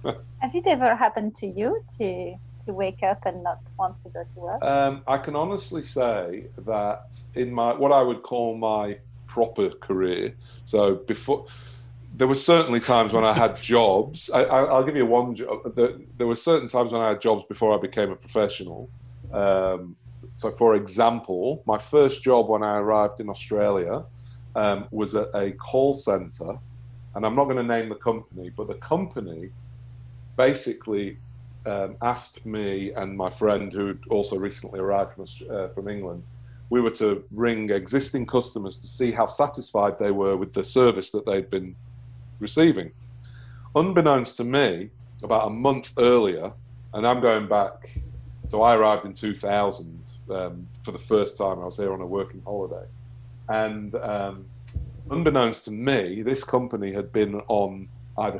[0.39, 2.35] Has it ever happened to you to
[2.65, 4.63] to wake up and not want to go to work?
[4.63, 10.35] Um, I can honestly say that in my what I would call my proper career,
[10.65, 11.45] so before
[12.15, 14.29] there were certainly times when I had jobs.
[14.33, 15.37] I, will give you one.
[15.75, 18.89] There, there, were certain times when I had jobs before I became a professional.
[19.31, 19.95] Um,
[20.39, 24.05] so, for example, my first job when I arrived in Australia
[24.55, 26.57] um, was at a call center,
[27.13, 29.49] and I'm not going to name the company, but the company
[30.37, 31.17] basically
[31.65, 36.23] um, asked me and my friend, who also recently arrived from, uh, from England,
[36.69, 41.11] we were to ring existing customers to see how satisfied they were with the service
[41.11, 41.75] that they'd been
[42.39, 42.91] receiving.
[43.75, 44.89] Unbeknownst to me,
[45.21, 46.53] about a month earlier,
[46.93, 47.89] and I'm going back,
[48.47, 51.59] so I arrived in 2000 um, for the first time.
[51.59, 52.85] I was there on a working holiday.
[53.49, 54.45] And um,
[55.09, 57.87] unbeknownst to me, this company had been on
[58.17, 58.39] either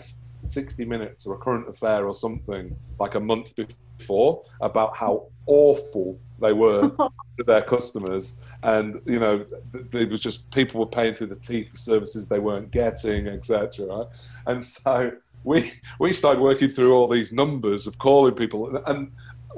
[0.49, 3.54] 60 Minutes or a current affair or something like a month
[3.97, 6.89] before about how awful they were
[7.38, 8.36] to their customers.
[8.63, 9.45] And, you know,
[9.93, 13.86] it was just people were paying through the teeth for services they weren't getting, etc.
[13.86, 14.08] Right?
[14.47, 15.12] And so
[15.43, 18.82] we, we started working through all these numbers of calling people.
[18.86, 19.12] And,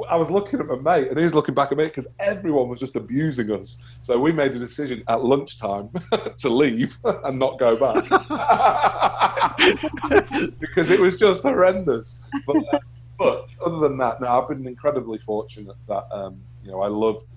[0.10, 2.70] I was looking at my mate, and he was looking back at me because everyone
[2.70, 3.78] was just abusing us.
[4.02, 5.90] So we made a decision at lunchtime
[6.38, 7.96] to leave and not go back
[10.60, 12.20] because it was just horrendous.
[12.48, 12.80] But, uh,
[13.20, 17.28] but other than that, now I've been incredibly fortunate that um, you know I loved.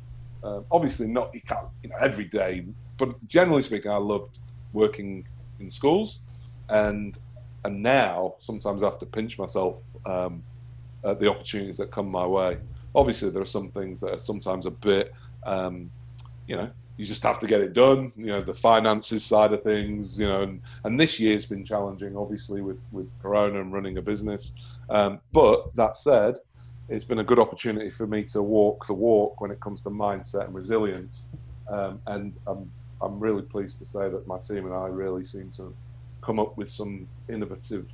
[0.45, 2.65] Um, obviously, not you can't you know every day,
[2.99, 4.39] but generally speaking, I loved
[4.73, 5.27] working
[5.59, 6.21] in schools,
[6.69, 7.19] and
[7.65, 9.77] and now sometimes I have to pinch myself.
[10.07, 10.43] Um,
[11.05, 12.59] uh, the opportunities that come my way.
[12.95, 15.13] Obviously, there are some things that are sometimes a bit,
[15.45, 15.91] um,
[16.47, 18.13] you know, you just have to get it done.
[18.17, 22.17] You know, the finances side of things, you know, and, and this year's been challenging,
[22.17, 24.53] obviously, with, with Corona and running a business.
[24.89, 26.37] Um, but that said,
[26.89, 29.91] it's been a good opportunity for me to walk the walk when it comes to
[29.91, 31.29] mindset and resilience.
[31.69, 35.51] Um, and I'm, I'm really pleased to say that my team and I really seem
[35.57, 35.75] to
[36.23, 37.87] come up with some innovative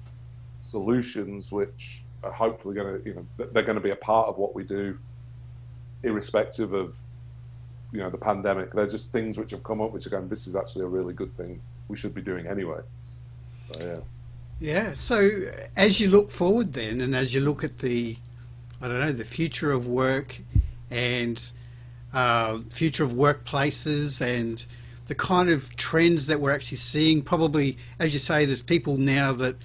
[0.60, 4.36] solutions which are hopefully going to, you know, they're going to be a part of
[4.38, 4.98] what we do,
[6.02, 6.94] irrespective of,
[7.92, 8.72] you know, the pandemic.
[8.72, 11.14] They're just things which have come up, which are going, this is actually a really
[11.14, 12.80] good thing we should be doing anyway.
[13.72, 14.00] So, yeah.
[14.60, 14.94] Yeah.
[14.94, 15.30] So
[15.76, 18.16] as you look forward, then, and as you look at the,
[18.80, 20.40] I don't know, the future of work
[20.90, 21.50] and
[22.12, 24.64] uh, future of workplaces and
[25.06, 29.32] the kind of trends that we're actually seeing, probably, as you say, there's people now
[29.32, 29.56] that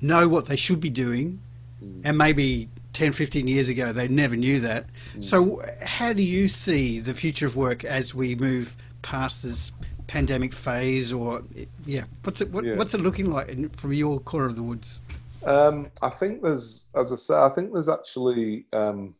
[0.00, 1.40] know what they should be doing
[1.84, 2.02] Mm.
[2.04, 4.86] And maybe 10, 15 years ago, they never knew that.
[5.16, 5.24] Mm.
[5.24, 9.72] So, how do you see the future of work as we move past this
[10.06, 11.12] pandemic phase?
[11.12, 11.42] Or,
[11.86, 12.74] yeah, what's it, what, yeah.
[12.76, 15.00] what's it looking like in, from your corner of the woods?
[15.44, 19.14] Um, I think there's, as I say, I think there's actually, um,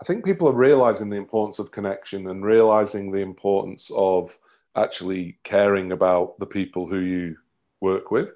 [0.00, 4.36] I think people are realizing the importance of connection and realizing the importance of
[4.76, 7.36] actually caring about the people who you
[7.80, 8.30] work with.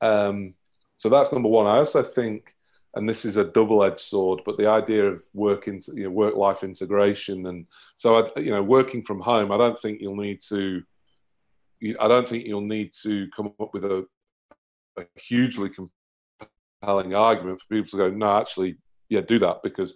[0.00, 0.54] Um,
[0.98, 1.66] so that's number one.
[1.66, 2.54] I also think
[2.94, 6.34] and this is a double-edged sword but the idea of work into you know, work
[6.34, 10.40] life integration and so I, you know working from home i don't think you'll need
[10.48, 10.82] to
[12.00, 14.06] i don't think you'll need to come up with a,
[14.96, 18.76] a hugely compelling argument for people to go no actually
[19.08, 19.94] yeah do that because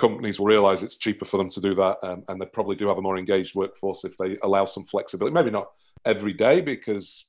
[0.00, 2.88] companies will realize it's cheaper for them to do that um, and they probably do
[2.88, 5.34] have a more engaged workforce if they allow some flexibility.
[5.34, 5.68] Maybe not
[6.06, 7.26] every day because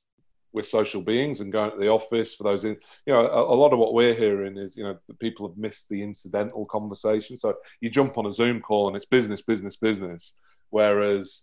[0.52, 3.56] we're social beings and going to the office for those in you know a, a,
[3.56, 7.36] lot of what we're hearing is you know the people have missed the incidental conversation.
[7.36, 10.34] So you jump on a zoom call and it's business business business.
[10.70, 11.42] Whereas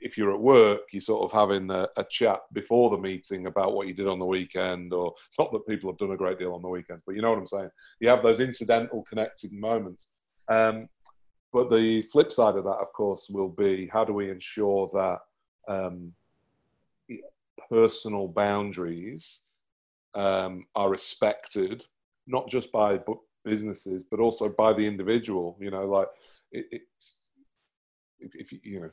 [0.00, 3.74] if you're at work you're sort of having a, a chat before the meeting about
[3.74, 6.38] what you did on the weekend or it's not that people have done a great
[6.38, 7.70] deal on the weekends but you know what i'm saying.
[8.00, 10.06] You have those incidental connected moments.
[10.48, 10.88] Um,
[11.52, 15.18] but the flip side of that of course will be how do we ensure that
[15.68, 16.12] um,
[17.68, 19.40] personal boundaries
[20.14, 21.84] um, are respected,
[22.26, 22.98] not just by
[23.44, 25.56] businesses, but also by the individual.
[25.60, 26.08] You know, like
[26.52, 27.28] it, it's
[28.18, 28.90] if, if you, you know,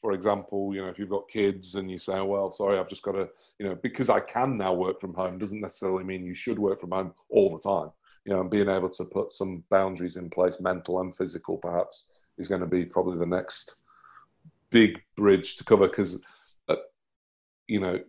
[0.00, 3.02] for example, you know, if you've got kids and you say, well, sorry, I've just
[3.02, 3.28] got to,
[3.58, 6.80] you know, because I can now work from home doesn't necessarily mean you should work
[6.80, 7.90] from home all the time.
[8.26, 12.04] you know, and being able to put some boundaries in place, mental and physical, perhaps,
[12.38, 13.76] is going to be probably the next
[14.70, 16.20] big bridge to cover because,
[17.66, 18.00] you know,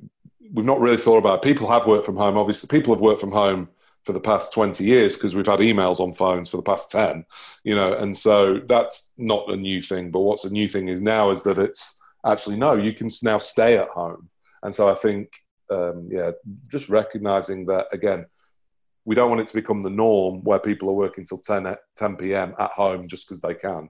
[0.53, 1.41] we've not really thought about it.
[1.47, 2.37] People have worked from home.
[2.37, 3.69] Obviously, people have worked from home
[4.07, 7.25] for the past 20 years because we've had emails on phones for the past 10,
[7.65, 10.11] you know, and so that's not a new thing.
[10.11, 11.95] But what's a new thing is now is that it's
[12.25, 14.29] actually, no, you can now stay at home.
[14.63, 15.29] And so I think,
[15.69, 16.31] um, yeah,
[16.71, 18.25] just recognizing that again,
[19.03, 22.15] we don't want it to become the norm where people are working till 10, 10
[22.15, 22.55] p.m.
[22.59, 23.89] at home just because they can.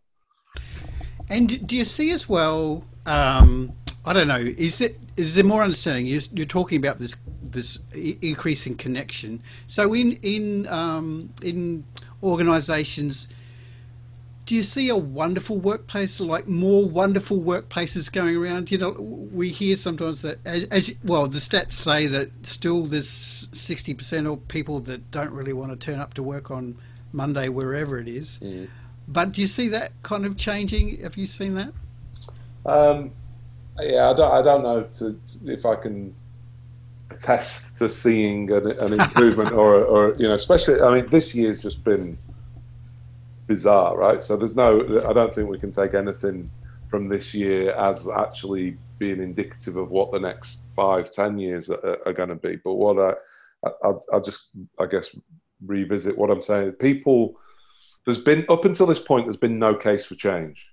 [1.29, 2.83] And do you see as well?
[3.05, 3.73] Um,
[4.07, 4.37] I don't know.
[4.37, 6.05] Is it is there more understanding?
[6.05, 7.79] You're, you're talking about this this
[8.21, 9.43] increasing connection.
[9.67, 11.83] So in in um, in
[12.23, 13.27] organisations,
[14.45, 18.71] do you see a wonderful workplace, like more wonderful workplaces going around?
[18.71, 23.09] You know, we hear sometimes that, as, as well, the stats say that still there's
[23.51, 26.77] sixty percent of people that don't really want to turn up to work on
[27.11, 28.39] Monday, wherever it is.
[28.41, 28.69] Mm.
[29.09, 31.01] But do you see that kind of changing?
[31.01, 31.73] Have you seen that?
[32.65, 33.11] Um,
[33.81, 36.15] yeah, I don't, I don't know to, if I can
[37.09, 41.59] attest to seeing an, an improvement or, or, you know, especially, I mean, this year's
[41.59, 42.17] just been
[43.47, 44.21] bizarre, right?
[44.21, 46.49] So there's no, I don't think we can take anything
[46.89, 51.97] from this year as actually being indicative of what the next five, ten years are,
[52.05, 52.57] are going to be.
[52.57, 54.47] But what I, I, I'll just,
[54.79, 55.07] I guess,
[55.65, 56.73] revisit what I'm saying.
[56.73, 57.39] People,
[58.05, 60.67] there's been up until this point, there's been no case for change,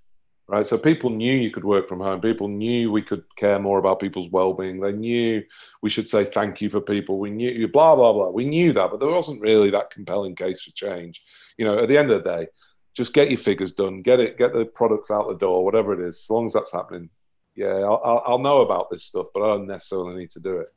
[0.49, 0.67] right?
[0.67, 2.21] So people knew you could work from home.
[2.21, 4.81] People knew we could care more about people's well-being.
[4.81, 5.43] They knew
[5.83, 7.19] we should say thank you for people.
[7.19, 8.31] We knew you blah blah blah.
[8.31, 11.23] We knew that, but there wasn't really that compelling case for change.
[11.57, 12.47] You know, at the end of the day,
[12.95, 16.07] just get your figures done, get it, get the products out the door, whatever it
[16.07, 16.21] is.
[16.25, 17.09] As long as that's happening,
[17.57, 20.69] yeah, I'll, I'll know about this stuff, but I don't necessarily need to do it.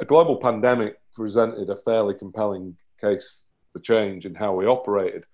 [0.00, 3.42] A global pandemic presented a fairly compelling case
[3.72, 5.24] for change in how we operated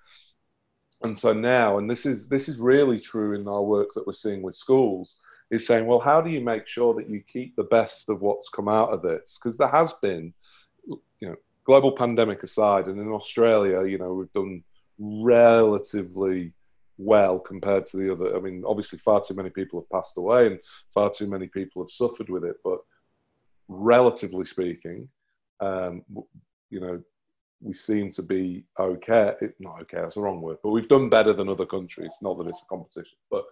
[1.03, 4.13] and so now, and this is this is really true in our work that we're
[4.13, 5.17] seeing with schools,
[5.51, 8.49] is saying, well, how do you make sure that you keep the best of what's
[8.49, 9.39] come out of this?
[9.43, 10.33] Because there has been,
[10.87, 14.63] you know, global pandemic aside, and in Australia, you know, we've done
[14.99, 16.53] relatively
[16.99, 18.37] well compared to the other.
[18.37, 20.61] I mean, obviously, far too many people have passed away, and
[20.93, 22.57] far too many people have suffered with it.
[22.63, 22.81] But
[23.69, 25.09] relatively speaking,
[25.61, 26.05] um,
[26.69, 27.03] you know,
[27.61, 29.35] we seem to be okay.
[29.59, 32.13] Not okay, that's the wrong word, but we've done better than other countries.
[32.23, 33.45] Not that it's a competition, but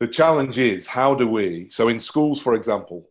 [0.00, 1.68] the challenge is how do we?
[1.70, 3.08] So, in schools, for example,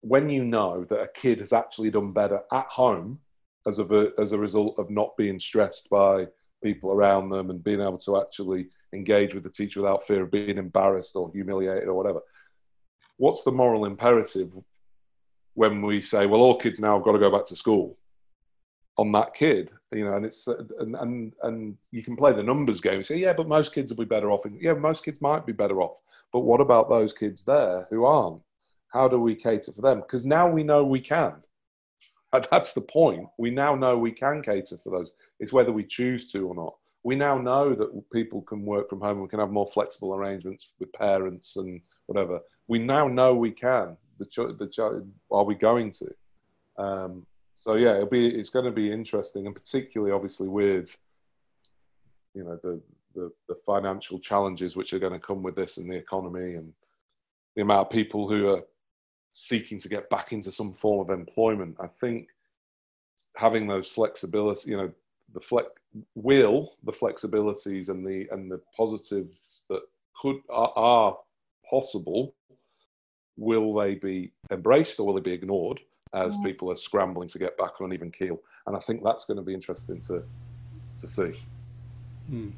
[0.00, 3.18] when you know that a kid has actually done better at home
[3.66, 6.26] as a, as a result of not being stressed by
[6.62, 10.30] people around them and being able to actually engage with the teacher without fear of
[10.30, 12.20] being embarrassed or humiliated or whatever.
[13.16, 14.50] What's the moral imperative
[15.54, 17.96] when we say, well, all kids now have got to go back to school?
[18.96, 22.80] On that kid, you know, and it's and and and you can play the numbers
[22.80, 23.02] game.
[23.02, 24.44] say, yeah, but most kids will be better off.
[24.44, 25.96] And, yeah, most kids might be better off.
[26.32, 28.42] But what about those kids there who aren't?
[28.88, 30.00] How do we cater for them?
[30.00, 31.34] Because now we know we can.
[32.50, 33.28] That's the point.
[33.38, 35.12] We now know we can cater for those.
[35.38, 36.74] It's whether we choose to or not.
[37.04, 39.20] We now know that people can work from home.
[39.20, 42.40] We can have more flexible arrangements with parents and whatever.
[42.66, 43.96] We now know we can.
[44.18, 46.82] The, ch- the ch- are we going to?
[46.82, 50.88] Um, so yeah, it'll be it's going to be interesting, and particularly obviously with
[52.34, 52.80] you know the,
[53.14, 56.72] the the, financial challenges which are going to come with this and the economy and
[57.54, 58.62] the amount of people who are
[59.32, 61.76] seeking to get back into some form of employment.
[61.80, 62.28] I think
[63.36, 64.92] having those flexibility, you know,
[65.32, 65.68] the flex
[66.14, 69.82] will the flexibilities and the and the positives that
[70.20, 71.18] could are, are
[71.70, 72.34] possible.
[73.36, 75.80] Will they be embraced or will they be ignored?
[76.14, 76.44] As mm.
[76.44, 78.40] people are scrambling to get back on an even keel.
[78.66, 80.22] And I think that's going to be interesting to
[81.00, 81.32] to see.
[82.30, 82.52] Mm.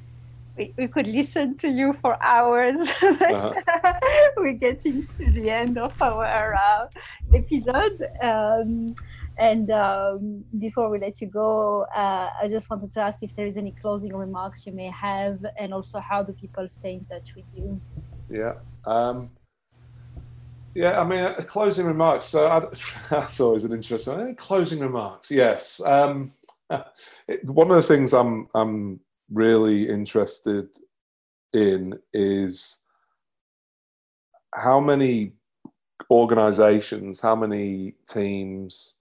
[0.57, 2.77] We, we could listen to you for hours.
[3.03, 3.93] uh-huh.
[4.37, 6.89] We're getting to the end of our uh,
[7.35, 8.07] episode.
[8.23, 8.95] Um,
[9.39, 13.47] and um, before we let you go, uh, I just wanted to ask if there
[13.47, 17.35] is any closing remarks you may have, and also how do people stay in touch
[17.37, 17.79] with you?
[18.31, 18.55] Yeah.
[18.87, 19.31] Um,
[20.77, 22.27] yeah, I mean, uh, closing remarks.
[22.27, 22.63] So I,
[23.11, 24.15] that's always an interesting.
[24.15, 25.31] Uh, closing remarks.
[25.31, 25.81] Yes.
[25.85, 26.33] Um,
[27.45, 29.01] one of the things I'm I'm
[29.33, 30.69] really interested
[31.53, 32.81] in is
[34.55, 35.33] how many
[36.11, 38.95] organizations, how many teams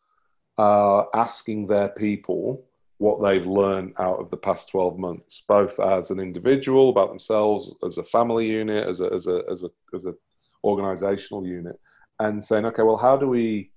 [0.58, 2.66] are asking their people
[2.98, 7.76] what they've learned out of the past 12 months, both as an individual, about themselves,
[7.86, 10.14] as a family unit, as a, as a, as a, as a
[10.66, 11.80] organizational unit
[12.20, 13.72] and saying, okay, well, how do we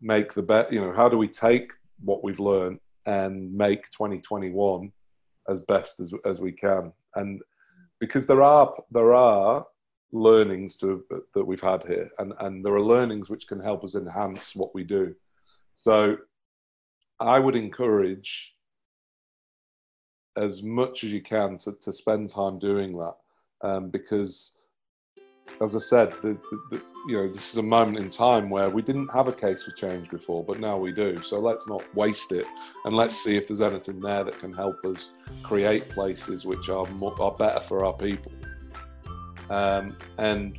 [0.00, 0.72] make the bet?
[0.72, 1.72] You know, how do we take
[2.02, 4.90] what we've learned and make 2021
[5.48, 6.92] as best as, as we can.
[7.16, 7.40] And
[7.98, 9.66] because there are there are
[10.12, 13.94] learnings to, that we've had here, and, and there are learnings which can help us
[13.94, 15.14] enhance what we do.
[15.74, 16.16] So
[17.20, 18.54] I would encourage
[20.36, 23.14] as much as you can to, to spend time doing that
[23.62, 24.52] um, because
[25.60, 28.70] as I said, the, the, the, you know, this is a moment in time where
[28.70, 31.20] we didn't have a case for change before, but now we do.
[31.22, 32.46] So let's not waste it,
[32.84, 35.10] and let's see if there's anything there that can help us
[35.42, 38.32] create places which are more, are better for our people.
[39.50, 40.56] Um, and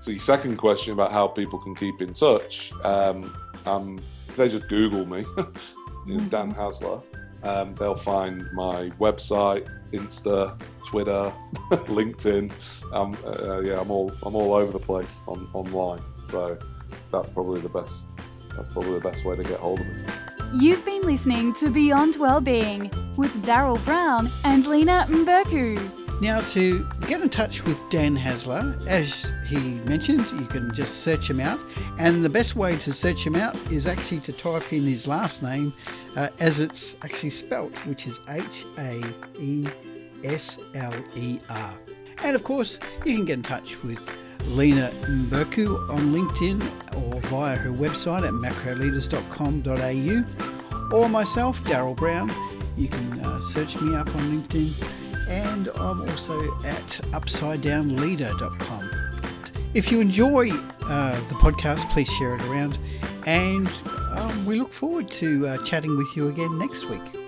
[0.00, 3.34] so, your second question about how people can keep in touch, um,
[3.66, 4.00] um,
[4.36, 5.24] they just Google me,
[6.28, 7.00] Dan Haesler.
[7.42, 10.60] Um, they'll find my website, Insta,
[10.90, 11.32] Twitter,
[11.70, 12.52] LinkedIn.
[12.92, 16.00] Um, uh, yeah, I'm all I'm all over the place on online.
[16.28, 16.58] So
[17.12, 18.06] that's probably the best.
[18.56, 19.92] That's probably the best way to get hold of me.
[20.52, 25.78] You've been listening to Beyond Wellbeing with Daryl Brown and Lena Mberku.
[26.20, 31.30] Now, to get in touch with Dan Haesler, as he mentioned, you can just search
[31.30, 31.58] him out.
[31.98, 35.42] And the best way to search him out is actually to type in his last
[35.42, 35.72] name
[36.16, 39.00] uh, as it's actually spelt, which is H A
[39.38, 39.66] E
[40.24, 41.74] S L E R.
[42.24, 46.62] And of course, you can get in touch with Lena Mberku on LinkedIn
[46.96, 52.30] or via her website at macroleaders.com.au or myself, Daryl Brown.
[52.76, 54.72] You can uh, search me up on LinkedIn
[55.30, 58.90] and I'm also at upsidedownleader.com.
[59.72, 62.76] If you enjoy uh, the podcast, please share it around,
[63.24, 63.70] and
[64.10, 67.19] um, we look forward to uh, chatting with you again next week.